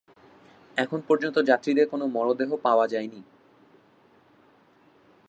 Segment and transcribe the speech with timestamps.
[0.77, 3.21] এখন পর্যন্ত যাত্রীদের কোন মরদেহ পাওয়া যায়নি।